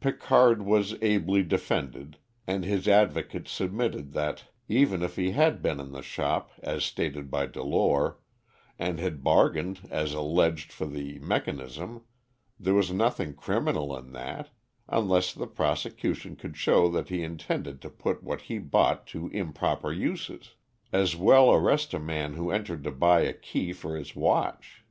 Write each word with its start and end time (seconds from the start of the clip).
Picard 0.00 0.62
was 0.62 1.00
ably 1.00 1.44
defended, 1.44 2.18
and 2.44 2.64
his 2.64 2.88
advocate 2.88 3.46
submitted 3.46 4.14
that, 4.14 4.46
even 4.68 5.00
if 5.00 5.14
he 5.14 5.30
had 5.30 5.62
been 5.62 5.78
in 5.78 5.92
the 5.92 6.02
shop 6.02 6.50
as 6.60 6.84
stated 6.84 7.30
by 7.30 7.46
Delore, 7.46 8.18
and 8.80 8.98
had 8.98 9.22
bargained 9.22 9.82
as 9.88 10.12
alleged 10.12 10.72
for 10.72 10.86
the 10.86 11.20
mechanism, 11.20 12.02
there 12.58 12.74
was 12.74 12.90
nothing 12.90 13.32
criminal 13.32 13.96
in 13.96 14.10
that, 14.10 14.50
unless 14.88 15.32
the 15.32 15.46
prosecution 15.46 16.34
could 16.34 16.56
show 16.56 16.88
that 16.88 17.08
he 17.08 17.22
intended 17.22 17.80
to 17.80 17.88
put 17.88 18.24
what 18.24 18.40
he 18.40 18.58
bought 18.58 19.06
to 19.06 19.28
improper 19.28 19.92
uses. 19.92 20.54
As 20.92 21.14
well 21.14 21.52
arrest 21.52 21.94
a 21.94 22.00
man 22.00 22.34
who 22.34 22.50
entered 22.50 22.82
to 22.82 22.90
buy 22.90 23.20
a 23.20 23.32
key 23.32 23.72
for 23.72 23.96
his 23.96 24.16
watch. 24.16 24.82